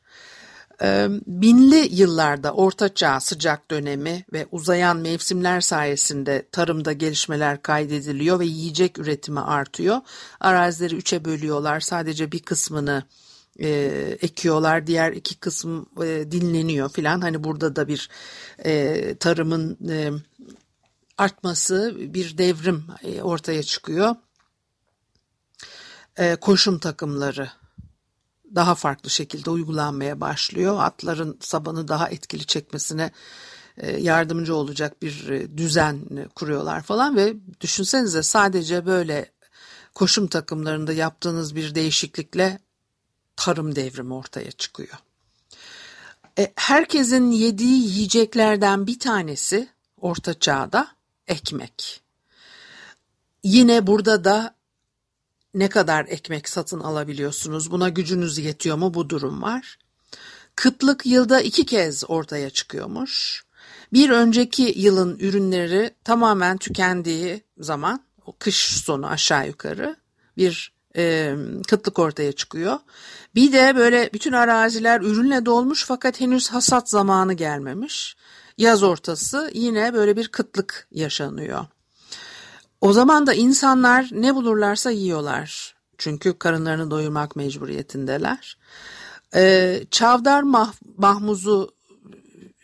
E, 0.82 1.08
binli 1.27 1.96
yıllarda 1.96 2.53
ortaçağ 2.53 3.20
sıcak 3.20 3.72
dönemi 3.72 4.25
ve 4.34 4.48
uzayan 4.51 4.98
mevsimler 4.98 5.62
sayesinde 5.62 6.48
tarımda 6.51 6.94
gelişmeler 6.94 7.62
kaydediliyor 7.62 8.39
ve 8.39 8.46
yiyecek 8.46 9.00
üretimi 9.00 9.39
artıyor. 9.39 9.98
Arazileri 10.39 10.96
üçe 10.96 11.25
bölüyorlar 11.25 11.79
sadece 11.79 12.32
bir 12.32 12.39
kısmını 12.39 13.03
e, 13.59 13.69
ekiyorlar. 14.21 14.87
Diğer 14.87 15.11
iki 15.11 15.39
kısım 15.39 15.89
e, 16.03 16.31
dinleniyor 16.31 16.89
filan. 16.89 17.21
Hani 17.21 17.43
burada 17.43 17.75
da 17.75 17.87
bir 17.87 18.09
e, 18.65 19.15
tarımın 19.19 19.77
e, 19.89 20.11
artması 21.17 21.95
bir 21.99 22.37
devrim 22.37 22.85
e, 23.03 23.21
ortaya 23.21 23.63
çıkıyor. 23.63 24.15
E, 26.17 26.35
koşum 26.35 26.79
takımları 26.79 27.49
daha 28.55 28.75
farklı 28.75 29.09
şekilde 29.09 29.49
uygulanmaya 29.49 30.21
başlıyor. 30.21 30.79
Atların 30.79 31.37
sabanı 31.41 31.87
daha 31.87 32.09
etkili 32.09 32.45
çekmesine 32.45 33.11
e, 33.77 33.97
yardımcı 33.97 34.55
olacak 34.55 35.01
bir 35.01 35.29
e, 35.29 35.57
düzen 35.57 35.99
kuruyorlar 36.35 36.83
falan 36.83 37.15
ve 37.15 37.33
düşünsenize 37.61 38.23
sadece 38.23 38.85
böyle 38.85 39.31
koşum 39.95 40.27
takımlarında 40.27 40.93
yaptığınız 40.93 41.55
bir 41.55 41.75
değişiklikle 41.75 42.59
tarım 43.38 43.75
devrimi 43.75 44.13
ortaya 44.13 44.51
çıkıyor. 44.51 44.98
E, 46.39 46.53
herkesin 46.56 47.32
yediği 47.32 47.84
yiyeceklerden 47.84 48.88
bir 48.88 49.00
tanesi 49.00 49.67
orta 50.01 50.39
çağda 50.39 50.88
ekmek. 51.27 52.01
Yine 53.44 53.88
burada 53.88 54.24
da 54.24 54.56
ne 55.53 55.70
kadar 55.70 56.06
ekmek 56.06 56.50
satın 56.50 56.79
alabiliyorsunuz? 56.79 57.72
Buna 57.72 57.89
gücünüz 57.89 58.38
yetiyor 58.38 58.77
mu? 58.77 58.94
Bu 58.94 59.10
durum 59.10 59.41
var. 59.41 59.77
Kıtlık 60.56 61.06
yılda 61.06 61.41
iki 61.41 61.65
kez 61.65 62.10
ortaya 62.10 62.50
çıkıyormuş. 62.50 63.44
Bir 63.94 64.10
önceki 64.10 64.74
yılın 64.77 65.20
ürünleri 65.20 65.96
tamamen 66.03 66.58
tükendiği 66.58 67.44
zaman, 67.60 68.03
o 68.25 68.36
kış 68.39 68.56
sonu 68.56 69.08
aşağı 69.08 69.48
yukarı 69.48 69.96
bir 70.38 70.76
e, 70.96 71.36
kıtlık 71.67 72.00
ortaya 72.00 72.32
çıkıyor. 72.32 72.79
Bir 73.36 73.53
de 73.53 73.75
böyle 73.75 74.10
bütün 74.13 74.32
araziler 74.32 75.01
ürünle 75.01 75.46
dolmuş 75.46 75.86
fakat 75.86 76.20
henüz 76.20 76.50
hasat 76.50 76.89
zamanı 76.89 77.34
gelmemiş. 77.34 78.15
Yaz 78.58 78.84
ortası 78.84 79.51
yine 79.53 79.94
böyle 79.94 80.17
bir 80.17 80.27
kıtlık 80.27 80.88
yaşanıyor. 80.91 81.65
O 82.82 82.94
zaman 82.94 83.27
da 83.27 83.34
insanlar 83.34 84.10
ne 84.12 84.36
bulurlarsa 84.36 84.91
yiyorlar. 84.91 85.75
Çünkü 85.98 86.39
karınlarını 86.39 86.91
doyurmak 86.91 87.36
mecburiyetindeler. 87.36 88.58
Ee, 89.36 89.84
çavdar 89.91 90.41
mah 90.41 90.74
mahmuzu 90.98 91.75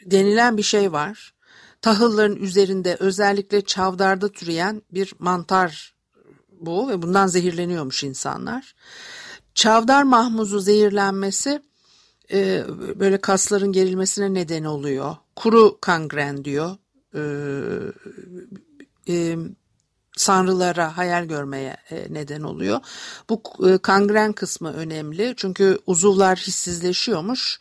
denilen 0.06 0.58
bir 0.58 0.63
şey 0.63 0.92
var. 0.92 1.34
Tahılların 1.82 2.36
üzerinde 2.36 2.98
özellikle 3.00 3.62
çavdarda 3.62 4.32
türeyen 4.32 4.82
bir 4.92 5.13
mantar 5.20 5.92
bu 6.65 6.89
ve 6.89 7.01
bundan 7.01 7.27
zehirleniyormuş 7.27 8.03
insanlar. 8.03 8.75
Çavdar 9.55 10.03
mahmuzu 10.03 10.60
zehirlenmesi 10.60 11.62
e, 12.32 12.63
böyle 13.00 13.22
kasların 13.22 13.72
gerilmesine 13.72 14.34
neden 14.34 14.63
oluyor. 14.63 15.15
Kuru 15.36 15.77
kangren 15.82 16.46
diyor. 16.46 16.77
E, 17.15 17.24
e, 19.10 19.38
sanrılara 20.17 20.98
hayal 20.98 21.25
görmeye 21.25 21.77
e, 21.91 22.08
neden 22.10 22.41
oluyor. 22.41 22.79
Bu 23.29 23.41
e, 23.70 23.77
kangren 23.77 24.34
kısmı 24.34 24.74
önemli 24.74 25.34
çünkü 25.38 25.79
uzuvlar 25.88 26.38
hissizleşiyormuş, 26.38 27.60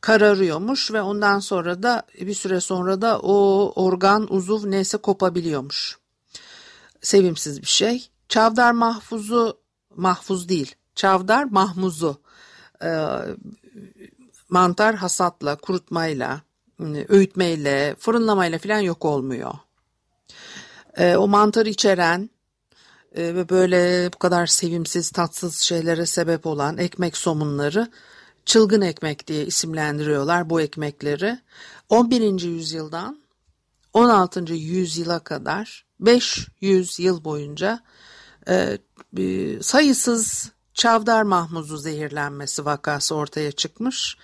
kararıyormuş 0.00 0.92
ve 0.92 1.02
ondan 1.02 1.38
sonra 1.38 1.82
da 1.82 2.02
bir 2.20 2.34
süre 2.34 2.60
sonra 2.60 3.02
da 3.02 3.20
o 3.20 3.72
organ 3.84 4.34
uzuv 4.34 4.70
neyse 4.70 4.98
kopabiliyormuş. 4.98 5.98
Sevimsiz 7.02 7.62
bir 7.62 7.66
şey. 7.66 8.10
Çavdar 8.28 8.72
mahfuzu, 8.72 9.60
mahfuz 9.96 10.48
değil, 10.48 10.74
çavdar 10.94 11.44
mahmuzu 11.44 12.20
e, 12.82 12.90
mantar 14.48 14.94
hasatla, 14.94 15.56
kurutmayla, 15.56 16.40
öğütmeyle, 17.08 17.96
fırınlamayla 17.98 18.58
falan 18.58 18.78
yok 18.78 19.04
olmuyor 19.04 19.54
e, 20.96 21.16
o 21.16 21.28
mantarı 21.28 21.68
içeren 21.68 22.30
e, 23.14 23.34
ve 23.34 23.48
böyle 23.48 24.10
bu 24.12 24.18
kadar 24.18 24.46
sevimsiz 24.46 25.10
tatsız 25.10 25.58
şeylere 25.58 26.06
sebep 26.06 26.46
olan 26.46 26.78
ekmek 26.78 27.16
somunları 27.16 27.90
çılgın 28.46 28.80
ekmek 28.80 29.26
diye 29.26 29.46
isimlendiriyorlar 29.46 30.50
bu 30.50 30.60
ekmekleri. 30.60 31.38
11. 31.88 32.42
yüzyıldan 32.42 33.18
16. 33.92 34.54
yüzyıla 34.54 35.18
kadar 35.18 35.84
500 36.00 36.98
yıl 36.98 37.24
boyunca 37.24 37.80
e, 38.48 38.78
sayısız 39.62 40.52
çavdar 40.74 41.22
mahmuzu 41.22 41.76
zehirlenmesi 41.76 42.64
vakası 42.64 43.14
ortaya 43.14 43.52
çıkmış. 43.52 44.16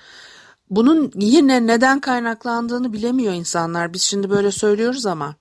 Bunun 0.70 1.12
yine 1.14 1.66
neden 1.66 2.00
kaynaklandığını 2.00 2.92
bilemiyor 2.92 3.32
insanlar. 3.32 3.92
Biz 3.92 4.02
şimdi 4.02 4.30
böyle 4.30 4.52
söylüyoruz 4.52 5.06
ama 5.06 5.34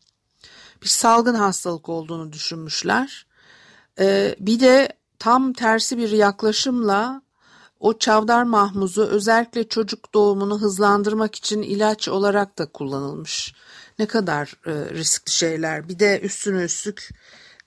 bir 0.84 0.88
salgın 0.88 1.36
hastalık 1.36 1.90
olduğunu 1.90 2.34
düşünmüşler. 2.34 3.26
Ee, 4.00 4.36
bir 4.40 4.60
de 4.60 4.90
tam 5.20 5.54
tersi 5.54 5.98
bir 5.98 6.10
yaklaşımla 6.10 7.22
o 7.80 7.98
çavdar 7.98 8.44
mahmuzu 8.44 9.02
özellikle 9.02 9.68
çocuk 9.68 10.14
doğumunu 10.14 10.62
hızlandırmak 10.62 11.36
için 11.36 11.62
ilaç 11.62 12.10
olarak 12.10 12.58
da 12.58 12.66
kullanılmış. 12.66 13.54
Ne 14.00 14.06
kadar 14.06 14.54
e, 14.66 14.72
riskli 14.94 15.32
şeyler. 15.32 15.90
Bir 15.90 16.00
de 16.00 16.20
üstüne 16.20 16.64
üstlük 16.64 17.10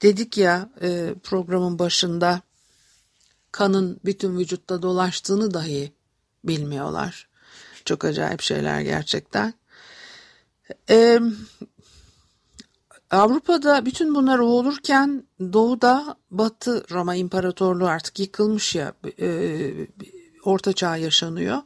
dedik 0.02 0.38
ya 0.38 0.70
e, 0.82 1.14
programın 1.22 1.78
başında 1.78 2.40
kanın 3.52 4.00
bütün 4.04 4.38
vücutta 4.38 4.82
dolaştığını 4.82 5.54
dahi 5.54 5.92
bilmiyorlar. 6.44 7.28
Çok 7.84 8.04
acayip 8.04 8.40
şeyler 8.40 8.80
gerçekten. 8.80 9.54
E, 10.90 11.20
Avrupa'da 13.10 13.86
bütün 13.86 14.14
bunlar 14.14 14.38
olurken 14.38 15.24
doğuda 15.52 16.16
Batı 16.30 16.84
Roma 16.90 17.14
İmparatorluğu 17.14 17.86
artık 17.86 18.18
yıkılmış 18.18 18.74
ya 18.74 18.92
e, 19.20 19.70
Orta 20.44 20.72
Çağ 20.72 20.96
yaşanıyor. 20.96 21.62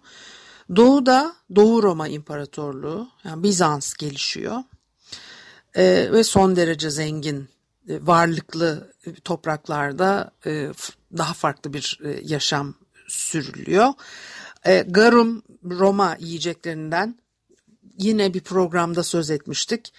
Doğuda 0.76 1.36
Doğu 1.56 1.82
Roma 1.82 2.08
İmparatorluğu 2.08 3.08
yani 3.24 3.42
Bizans 3.42 3.94
gelişiyor 3.94 4.62
e, 5.74 6.12
ve 6.12 6.24
son 6.24 6.56
derece 6.56 6.90
zengin 6.90 7.48
varlıklı 7.88 8.92
topraklarda 9.24 10.30
e, 10.46 10.68
daha 11.18 11.34
farklı 11.34 11.72
bir 11.72 12.00
e, 12.04 12.20
yaşam 12.22 12.74
sürülüyor. 13.08 13.92
E, 14.64 14.84
garum 14.88 15.42
Roma 15.64 16.16
yiyeceklerinden 16.20 17.18
yine 17.98 18.34
bir 18.34 18.40
programda 18.40 19.02
söz 19.02 19.30
etmiştik. 19.30 19.92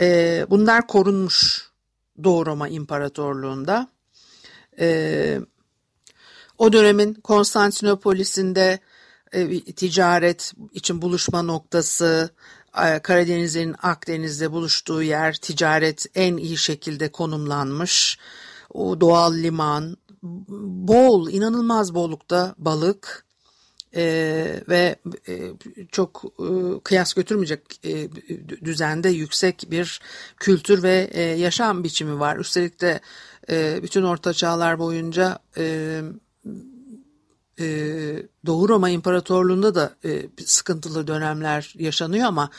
E, 0.00 0.46
bunlar 0.50 0.86
korunmuş 0.86 1.70
Doğu 2.24 2.46
Roma 2.46 2.68
İmparatorluğu'nda. 2.68 3.88
E, 4.78 5.40
o 6.58 6.72
dönemin 6.72 7.14
Konstantinopolis'inde 7.14 8.78
e, 9.32 9.60
ticaret 9.60 10.52
için 10.72 11.02
buluşma 11.02 11.42
noktası, 11.42 12.30
e, 12.34 12.61
Karadeniz'in 13.02 13.74
Akdeniz'de 13.82 14.52
buluştuğu 14.52 15.02
yer 15.02 15.34
ticaret 15.34 16.06
en 16.14 16.36
iyi 16.36 16.56
şekilde 16.56 17.12
konumlanmış. 17.12 18.18
O 18.70 19.00
doğal 19.00 19.34
liman, 19.34 19.96
bol, 20.88 21.30
inanılmaz 21.30 21.94
bollukta 21.94 22.54
balık, 22.58 23.24
e, 23.96 24.62
ve 24.68 24.96
e, 25.28 25.52
çok 25.92 26.24
e, 26.38 26.80
kıyas 26.84 27.12
götürmeyecek 27.14 27.60
e, 27.84 28.08
düzende 28.64 29.08
yüksek 29.08 29.66
bir 29.70 30.00
kültür 30.36 30.82
ve 30.82 31.10
e, 31.12 31.22
yaşam 31.22 31.84
biçimi 31.84 32.20
var. 32.20 32.36
Üstelik 32.36 32.80
de 32.80 33.00
e, 33.50 33.82
bütün 33.82 34.02
orta 34.02 34.32
çağlar 34.32 34.78
boyunca 34.78 35.38
e, 35.56 36.02
e, 37.60 37.66
Doğu 38.46 38.68
Roma 38.68 38.90
İmparatorluğu'nda 38.90 39.74
da 39.74 39.96
e, 40.04 40.28
sıkıntılı 40.46 41.06
dönemler 41.06 41.74
yaşanıyor 41.78 42.26
ama 42.26 42.50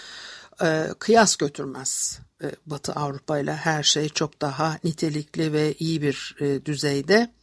e, 0.63 0.87
kıyas 0.99 1.35
götürmez. 1.35 2.19
E, 2.43 2.51
Batı 2.65 2.93
Avrupa 2.93 3.39
ile 3.39 3.53
her 3.53 3.83
şey 3.83 4.09
çok 4.09 4.41
daha 4.41 4.77
nitelikli 4.83 5.53
ve 5.53 5.73
iyi 5.73 6.01
bir 6.01 6.35
e, 6.39 6.65
düzeyde. 6.65 7.33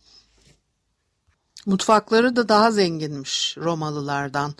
Mutfakları 1.66 2.36
da 2.36 2.48
daha 2.48 2.70
zenginmiş 2.70 3.56
Romalılardan. 3.58 4.54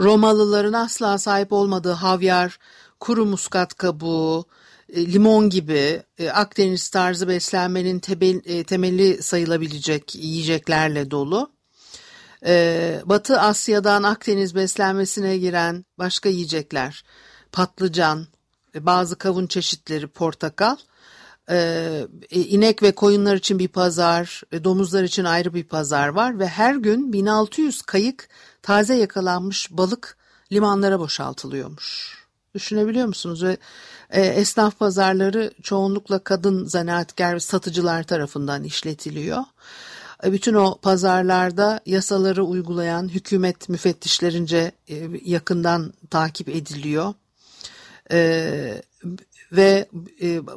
Romalıların 0.00 0.72
asla 0.72 1.18
sahip 1.18 1.52
olmadığı 1.52 1.92
havyar, 1.92 2.58
kuru 3.00 3.26
muskat 3.26 3.74
kabuğu, 3.74 4.44
e, 4.88 5.12
limon 5.12 5.50
gibi 5.50 6.02
e, 6.18 6.30
Akdeniz 6.30 6.88
tarzı 6.88 7.28
beslenmenin 7.28 8.02
e, 8.44 8.64
temeli 8.64 9.22
sayılabilecek 9.22 10.14
yiyeceklerle 10.14 11.10
dolu. 11.10 11.55
Batı 13.08 13.40
Asya'dan 13.40 14.02
Akdeniz 14.02 14.54
beslenmesine 14.54 15.38
giren 15.38 15.84
başka 15.98 16.28
yiyecekler, 16.28 17.04
patlıcan, 17.52 18.26
bazı 18.74 19.18
kavun 19.18 19.46
çeşitleri, 19.46 20.06
portakal 20.06 20.76
ee, 21.50 22.06
e, 22.30 22.40
inek 22.40 22.82
ve 22.82 22.92
koyunlar 22.92 23.36
için 23.36 23.58
bir 23.58 23.68
pazar, 23.68 24.42
e, 24.52 24.64
domuzlar 24.64 25.04
için 25.04 25.24
ayrı 25.24 25.54
bir 25.54 25.64
pazar 25.64 26.08
var 26.08 26.38
ve 26.38 26.46
her 26.46 26.74
gün 26.74 27.12
1600 27.12 27.82
kayık 27.82 28.28
taze 28.62 28.94
yakalanmış 28.94 29.68
balık 29.70 30.16
limanlara 30.52 31.00
boşaltılıyormuş. 31.00 32.16
Düşünebiliyor 32.54 33.06
musunuz? 33.06 33.42
Ve 33.42 33.56
e, 34.10 34.20
esnaf 34.20 34.78
pazarları 34.78 35.52
çoğunlukla 35.62 36.18
kadın 36.18 36.64
zanaatkar 36.64 37.34
ve 37.34 37.40
satıcılar 37.40 38.02
tarafından 38.02 38.64
işletiliyor. 38.64 39.42
E, 40.24 40.32
bütün 40.32 40.54
o 40.54 40.78
pazarlarda 40.82 41.80
yasaları 41.86 42.44
uygulayan 42.44 43.08
hükümet 43.08 43.68
müfettişlerince 43.68 44.72
e, 44.88 45.08
yakından 45.24 45.92
takip 46.10 46.48
ediliyor. 46.48 47.14
E, 48.12 48.82
ve 49.52 49.88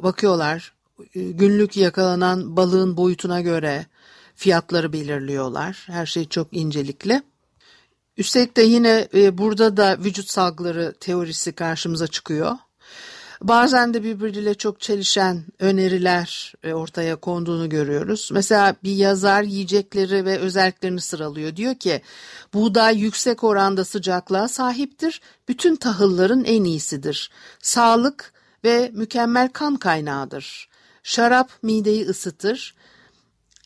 bakıyorlar 0.02 0.72
günlük 1.14 1.76
yakalanan 1.76 2.56
balığın 2.56 2.96
boyutuna 2.96 3.40
göre 3.40 3.86
fiyatları 4.34 4.92
belirliyorlar. 4.92 5.84
Her 5.86 6.06
şey 6.06 6.28
çok 6.28 6.48
incelikli. 6.52 7.22
Üstelik 8.16 8.56
de 8.56 8.62
yine 8.62 9.08
burada 9.38 9.76
da 9.76 9.98
vücut 9.98 10.28
salgıları 10.28 10.94
teorisi 11.00 11.52
karşımıza 11.52 12.06
çıkıyor. 12.06 12.56
Bazen 13.42 13.94
de 13.94 14.04
birbiriyle 14.04 14.54
çok 14.54 14.80
çelişen 14.80 15.44
öneriler 15.58 16.52
e, 16.62 16.74
ortaya 16.74 17.16
konduğunu 17.16 17.68
görüyoruz. 17.68 18.30
Mesela 18.32 18.76
bir 18.84 18.96
yazar 18.96 19.42
yiyecekleri 19.42 20.24
ve 20.24 20.38
özelliklerini 20.38 21.00
sıralıyor. 21.00 21.56
Diyor 21.56 21.74
ki 21.74 22.02
buğday 22.54 22.98
yüksek 22.98 23.44
oranda 23.44 23.84
sıcaklığa 23.84 24.48
sahiptir. 24.48 25.20
Bütün 25.48 25.76
tahılların 25.76 26.44
en 26.44 26.64
iyisidir. 26.64 27.30
Sağlık 27.62 28.32
ve 28.64 28.90
mükemmel 28.94 29.48
kan 29.48 29.76
kaynağıdır. 29.76 30.68
Şarap 31.02 31.50
mideyi 31.62 32.06
ısıtır. 32.06 32.74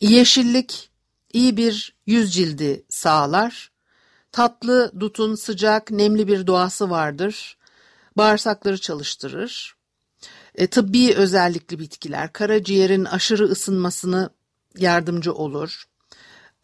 Yeşillik 0.01 0.91
iyi 1.33 1.57
bir 1.57 1.95
yüz 2.07 2.35
cildi 2.35 2.85
sağlar. 2.89 3.71
Tatlı, 4.33 4.93
dutun 5.01 5.35
sıcak, 5.35 5.91
nemli 5.91 6.29
bir 6.29 6.47
doğası 6.47 6.91
vardır 6.91 7.57
bağırsakları 8.17 8.79
çalıştırır. 8.79 9.75
E, 10.55 10.67
tıbbi 10.67 11.15
özellikli 11.15 11.79
bitkiler 11.79 12.33
karaciğerin 12.33 13.05
aşırı 13.05 13.45
ısınmasını 13.45 14.31
yardımcı 14.79 15.35
olur. 15.35 15.85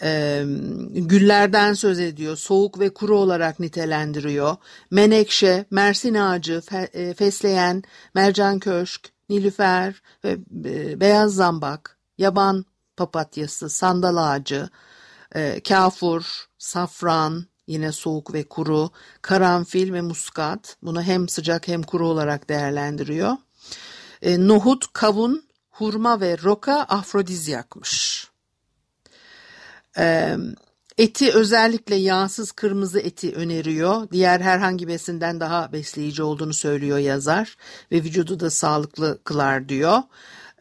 E, 0.02 0.42
güllerden 0.90 1.72
söz 1.72 2.00
ediyor, 2.00 2.36
soğuk 2.36 2.80
ve 2.80 2.94
kuru 2.94 3.18
olarak 3.18 3.60
nitelendiriyor. 3.60 4.56
Menekşe, 4.90 5.64
mersin 5.70 6.14
ağacı, 6.14 6.60
fe, 6.60 6.78
e, 6.92 7.14
fesleğen, 7.14 7.82
mercan 8.14 8.58
köşk, 8.58 9.12
nilüfer 9.28 10.02
ve 10.24 10.38
e, 10.64 11.00
beyaz 11.00 11.34
zambak, 11.34 11.98
yaban 12.18 12.64
papatyası, 12.96 13.70
sandal 13.70 14.16
ağacı, 14.16 14.68
e, 15.34 15.60
kafur, 15.62 16.46
safran, 16.58 17.46
yine 17.70 17.92
soğuk 17.92 18.35
ve 18.35 18.44
kuru, 18.44 18.90
karanfil 19.22 19.92
ve 19.92 20.00
muskat. 20.00 20.76
Bunu 20.83 21.02
hem 21.02 21.28
sıcak 21.28 21.68
hem 21.68 21.83
kuru 21.83 22.09
olarak 22.09 22.48
değerlendiriyor. 22.48 23.37
E, 24.22 24.48
nohut, 24.48 24.92
kavun, 24.92 25.44
hurma 25.70 26.20
ve 26.20 26.38
roka 26.42 26.74
afrodizyakmış. 26.74 28.26
E, 29.98 30.37
eti 30.98 31.33
özellikle 31.33 31.94
yağsız 31.94 32.52
kırmızı 32.52 33.00
eti 33.00 33.33
öneriyor. 33.35 34.11
Diğer 34.11 34.40
herhangi 34.40 34.88
besinden 34.88 35.40
daha 35.40 35.72
besleyici 35.72 36.22
olduğunu 36.22 36.54
söylüyor 36.54 36.98
yazar 36.98 37.56
ve 37.92 37.96
vücudu 37.96 38.40
da 38.40 38.50
sağlıklı 38.50 39.18
kılar 39.24 39.68
diyor 39.68 40.02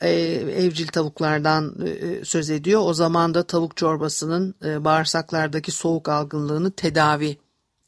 e, 0.01 0.09
evcil 0.09 0.87
tavuklardan 0.87 1.75
e, 1.87 2.25
söz 2.25 2.49
ediyor. 2.49 2.81
O 2.83 2.93
zaman 2.93 3.33
da 3.33 3.43
tavuk 3.43 3.77
çorbasının 3.77 4.55
e, 4.65 4.85
bağırsaklardaki 4.85 5.71
soğuk 5.71 6.09
algınlığını 6.09 6.71
tedavi 6.71 7.37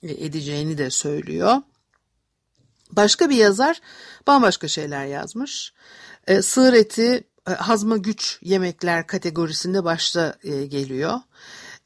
edeceğini 0.03 0.77
de 0.77 0.89
söylüyor. 0.89 1.57
Başka 2.91 3.29
bir 3.29 3.35
yazar 3.35 3.81
bambaşka 4.27 4.67
şeyler 4.67 5.05
yazmış. 5.05 5.73
E, 6.27 6.41
sığır 6.41 6.73
eti 6.73 7.23
e, 7.49 7.51
hazma 7.51 7.97
güç 7.97 8.39
yemekler 8.41 9.07
kategorisinde 9.07 9.83
başta 9.83 10.35
e, 10.43 10.65
geliyor. 10.65 11.19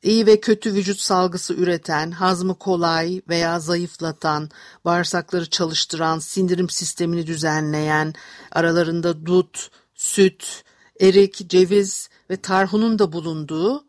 İyi 0.03 0.25
ve 0.25 0.39
kötü 0.39 0.73
vücut 0.73 0.99
salgısı 0.99 1.53
üreten, 1.53 2.11
hazmı 2.11 2.59
kolay 2.59 3.21
veya 3.29 3.59
zayıflatan, 3.59 4.49
bağırsakları 4.85 5.49
çalıştıran, 5.49 6.19
sindirim 6.19 6.69
sistemini 6.69 7.27
düzenleyen, 7.27 8.13
aralarında 8.51 9.25
dut, 9.25 9.69
süt, 9.95 10.63
erik, 10.99 11.49
ceviz 11.49 12.09
ve 12.29 12.37
tarhunun 12.37 12.99
da 12.99 13.11
bulunduğu 13.11 13.85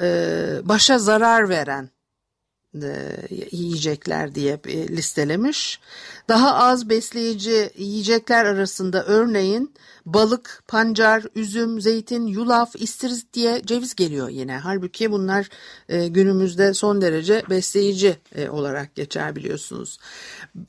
e, 0.00 0.06
başa 0.64 0.98
zarar 0.98 1.48
veren 1.48 1.90
e, 2.82 3.16
yiyecekler 3.50 4.34
diye 4.34 4.60
e, 4.66 4.88
listelemiş. 4.88 5.80
Daha 6.28 6.54
az 6.54 6.88
besleyici 6.88 7.70
yiyecekler 7.76 8.44
arasında 8.44 9.04
örneğin 9.04 9.74
balık, 10.06 10.62
pancar, 10.68 11.24
üzüm, 11.34 11.80
zeytin, 11.80 12.26
yulaf, 12.26 12.76
istiridye 12.76 13.32
diye 13.32 13.62
ceviz 13.66 13.94
geliyor 13.94 14.28
yine. 14.28 14.58
Halbuki 14.58 15.12
bunlar 15.12 15.48
e, 15.88 16.08
günümüzde 16.08 16.74
son 16.74 17.00
derece 17.00 17.42
besleyici 17.50 18.16
olarak 18.50 18.94
geçer 18.94 19.36
biliyorsunuz. 19.36 19.98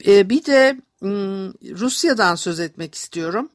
Bir 0.08 0.46
de 0.46 0.82
Rusya'dan 1.64 2.36
söz 2.36 2.60
etmek 2.60 2.96
istiyorum. 2.96 3.50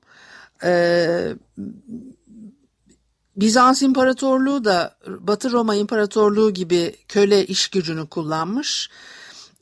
Bizans 3.36 3.82
İmparatorluğu 3.82 4.64
da 4.64 4.96
Batı 5.06 5.52
Roma 5.52 5.74
İmparatorluğu 5.74 6.50
gibi 6.50 6.96
köle 7.08 7.46
iş 7.46 7.68
gücünü 7.68 8.06
kullanmış. 8.08 8.90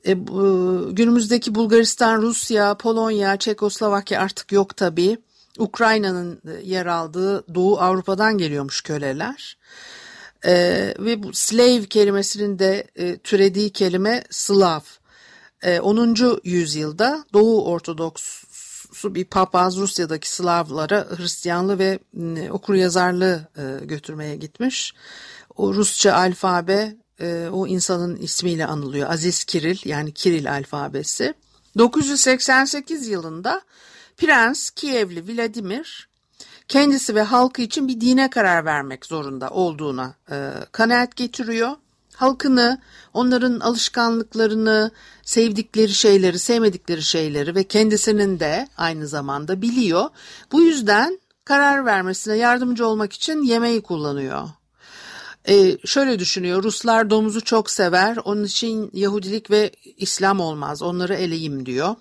E, 0.07 0.26
bu, 0.26 0.88
günümüzdeki 0.92 1.55
Bulgaristan, 1.55 2.22
Rusya, 2.22 2.74
Polonya, 2.74 3.37
Çekoslovakya 3.37 4.20
artık 4.20 4.52
yok 4.52 4.76
tabii. 4.76 5.18
Ukrayna'nın 5.59 6.40
yer 6.62 6.87
aldığı 6.87 7.55
Doğu 7.55 7.78
Avrupa'dan 7.78 8.38
geliyormuş 8.38 8.81
köleler. 8.81 9.59
E, 10.44 10.52
ve 10.98 11.22
bu 11.22 11.33
slave 11.33 11.87
kelimesinin 11.87 12.59
de 12.59 12.87
e, 12.96 13.18
türediği 13.18 13.70
kelime 13.70 14.24
Slav. 14.31 14.81
E, 15.62 15.81
10. 15.81 16.40
yüzyılda 16.44 17.24
Doğu 17.33 17.64
Ortodoks 17.64 18.41
su 18.92 19.14
bir 19.14 19.24
papaz 19.24 19.76
Rusya'daki 19.76 20.31
Slavlara 20.31 21.07
Hristiyanlığı 21.16 21.78
ve 21.78 21.98
ıı, 22.16 22.52
okur 22.52 22.74
yazarlığı 22.74 23.48
ıı, 23.59 23.85
götürmeye 23.85 24.37
gitmiş. 24.37 24.94
O 25.57 25.74
Rusça 25.74 26.14
alfabe 26.14 26.96
ıı, 27.20 27.50
o 27.52 27.66
insanın 27.66 28.16
ismiyle 28.16 28.66
anılıyor. 28.66 29.11
Aziz 29.11 29.44
Kiril 29.44 29.78
yani 29.85 30.12
Kiril 30.12 30.52
alfabesi. 30.52 31.35
988 31.78 33.09
yılında 33.09 33.62
Prens 34.16 34.70
Kievli 34.70 35.28
Vladimir 35.28 36.09
kendisi 36.68 37.14
ve 37.14 37.22
halkı 37.22 37.62
için 37.62 37.88
bir 37.88 38.00
dine 38.00 38.31
karar 38.31 38.64
vermek 38.64 39.07
zorunda 39.07 39.50
olduğuna 39.50 40.14
kanaat 40.72 41.16
getiriyor 41.16 41.70
halkını, 42.14 42.81
onların 43.14 43.61
alışkanlıklarını, 43.61 44.90
sevdikleri 45.22 45.94
şeyleri, 45.94 46.38
sevmedikleri 46.38 47.03
şeyleri 47.03 47.55
ve 47.55 47.64
kendisinin 47.64 48.40
de 48.40 48.68
aynı 48.77 49.09
zamanda 49.09 49.62
biliyor. 49.62 50.09
Bu 50.53 50.62
yüzden 50.62 51.20
karar 51.44 51.85
vermesine 51.85 52.37
yardımcı 52.37 52.87
olmak 52.87 53.12
için 53.12 53.42
yemeği 53.42 53.83
kullanıyor. 53.83 54.48
Ee, 55.48 55.79
şöyle 55.85 56.18
düşünüyor, 56.18 56.62
Ruslar 56.62 57.11
domuzu 57.11 57.40
çok 57.40 57.70
sever, 57.70 58.16
onun 58.25 58.44
için 58.44 58.90
Yahudilik 58.92 59.51
ve 59.51 59.70
İslam 59.96 60.40
olmaz, 60.40 60.83
onları 60.83 61.14
eleyim 61.14 61.66
diyor. 61.66 61.94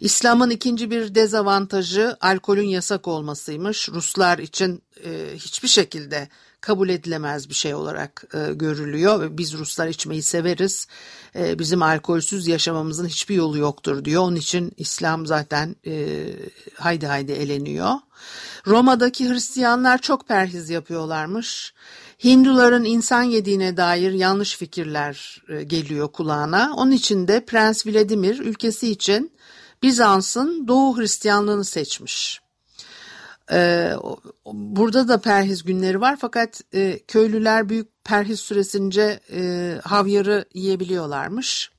İslam'ın 0.00 0.50
ikinci 0.50 0.90
bir 0.90 1.14
dezavantajı 1.14 2.16
alkolün 2.20 2.68
yasak 2.68 3.08
olmasıymış. 3.08 3.88
Ruslar 3.88 4.38
için 4.38 4.82
e, 5.04 5.34
hiçbir 5.34 5.68
şekilde 5.68 6.28
kabul 6.60 6.88
edilemez 6.88 7.48
bir 7.48 7.54
şey 7.54 7.74
olarak 7.74 8.24
e, 8.34 8.52
görülüyor. 8.52 9.28
Biz 9.38 9.54
Ruslar 9.54 9.88
içmeyi 9.88 10.22
severiz. 10.22 10.86
E, 11.36 11.58
bizim 11.58 11.82
alkolsüz 11.82 12.46
yaşamamızın 12.46 13.06
hiçbir 13.06 13.34
yolu 13.34 13.58
yoktur 13.58 14.04
diyor. 14.04 14.22
Onun 14.22 14.36
için 14.36 14.72
İslam 14.76 15.26
zaten 15.26 15.76
e, 15.86 16.26
haydi 16.74 17.06
haydi 17.06 17.32
eleniyor. 17.32 17.90
Roma'daki 18.66 19.28
Hristiyanlar 19.28 19.98
çok 19.98 20.28
perhiz 20.28 20.70
yapıyorlarmış. 20.70 21.74
Hinduların 22.24 22.84
insan 22.84 23.22
yediğine 23.22 23.76
dair 23.76 24.12
yanlış 24.12 24.56
fikirler 24.56 25.42
e, 25.48 25.62
geliyor 25.62 26.08
kulağına. 26.12 26.72
Onun 26.76 26.90
için 26.90 27.28
de 27.28 27.44
Prens 27.44 27.86
Vladimir 27.86 28.38
ülkesi 28.38 28.90
için 28.90 29.32
Bizans'ın 29.82 30.68
Doğu 30.68 30.98
Hristiyanlığını 30.98 31.64
seçmiş. 31.64 32.40
Ee, 33.52 33.92
burada 34.52 35.08
da 35.08 35.20
perhiz 35.20 35.64
günleri 35.64 36.00
var 36.00 36.16
fakat 36.20 36.60
e, 36.74 36.98
köylüler 36.98 37.68
büyük 37.68 38.04
perhiz 38.04 38.40
süresince 38.40 39.20
e, 39.32 39.74
havyarı 39.84 40.44
yiyebiliyorlarmış. 40.54 41.70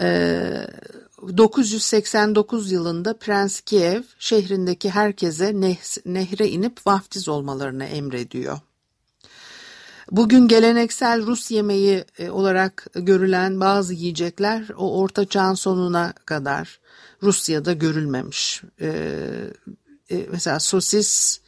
E, 0.00 0.66
989 1.36 2.72
yılında 2.72 3.18
Prens 3.18 3.60
Kiev 3.60 4.02
şehrindeki 4.18 4.90
herkese 4.90 5.60
nehre 6.06 6.48
inip 6.48 6.86
vaftiz 6.86 7.28
olmalarını 7.28 7.84
emrediyor. 7.84 8.58
Bugün 10.10 10.48
geleneksel 10.48 11.26
Rus 11.26 11.50
yemeği 11.50 12.04
e, 12.18 12.30
olarak 12.30 12.86
görülen 12.94 13.60
bazı 13.60 13.94
yiyecekler 13.94 14.68
o 14.76 15.00
Orta 15.00 15.24
Çağ'ın 15.24 15.54
sonuna 15.54 16.12
kadar 16.12 16.80
Rusya'da 17.22 17.72
görülmemiş. 17.72 18.62
E, 20.12 20.26
mesela 20.30 20.60
sosis 20.60 21.40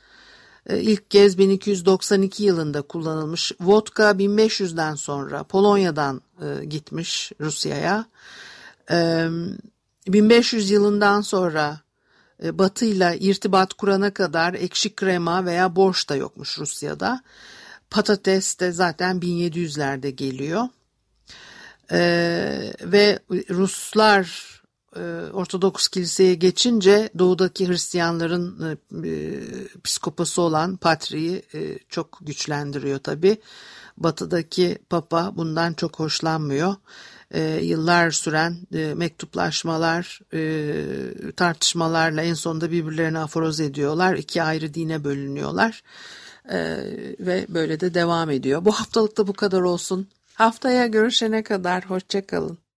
e, 0.66 0.80
ilk 0.80 1.10
kez 1.10 1.38
1292 1.38 2.42
yılında 2.44 2.82
kullanılmış. 2.82 3.52
Vodka 3.60 4.10
1500'den 4.10 4.94
sonra 4.94 5.42
Polonya'dan 5.44 6.22
e, 6.42 6.64
gitmiş 6.64 7.32
Rusya'ya. 7.40 8.06
1500 10.08 10.70
yılından 10.70 11.20
sonra 11.20 11.80
Batı 12.42 12.84
ile 12.84 13.18
irtibat 13.20 13.74
kurana 13.74 14.14
kadar 14.14 14.54
ekşi 14.54 14.94
krema 14.94 15.44
veya 15.44 15.76
borş 15.76 16.08
da 16.08 16.16
yokmuş 16.16 16.58
Rusya'da. 16.58 17.22
Patates 17.90 18.60
de 18.60 18.72
zaten 18.72 19.16
1700'lerde 19.16 20.08
geliyor. 20.08 20.68
Ee, 21.90 22.72
ve 22.82 23.18
Ruslar 23.50 24.24
e, 24.63 24.63
Ortodoks 25.32 25.88
kiliseye 25.88 26.34
geçince 26.34 27.10
doğudaki 27.18 27.68
Hristiyanların 27.68 28.76
e, 29.04 29.08
e, 29.08 29.40
psikopası 29.84 30.42
olan 30.42 30.76
patriği 30.76 31.42
e, 31.54 31.78
çok 31.88 32.18
güçlendiriyor 32.20 32.98
tabi. 32.98 33.38
Batıdaki 33.96 34.78
papa 34.90 35.32
bundan 35.36 35.72
çok 35.72 35.98
hoşlanmıyor. 35.98 36.74
E, 37.30 37.42
yıllar 37.42 38.10
süren 38.10 38.58
e, 38.74 38.94
mektuplaşmalar, 38.94 40.20
e, 40.34 41.32
tartışmalarla 41.36 42.22
en 42.22 42.34
sonunda 42.34 42.70
birbirlerini 42.70 43.18
aforoz 43.18 43.60
ediyorlar. 43.60 44.14
İki 44.14 44.42
ayrı 44.42 44.74
dine 44.74 45.04
bölünüyorlar. 45.04 45.82
E, 46.48 46.58
ve 47.20 47.46
böyle 47.48 47.80
de 47.80 47.94
devam 47.94 48.30
ediyor. 48.30 48.64
Bu 48.64 48.72
haftalık 48.72 49.16
da 49.16 49.26
bu 49.26 49.32
kadar 49.32 49.60
olsun. 49.60 50.08
Haftaya 50.34 50.86
görüşene 50.86 51.42
kadar 51.42 51.84
hoşçakalın. 51.84 52.63